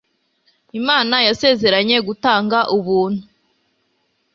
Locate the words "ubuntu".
2.77-3.23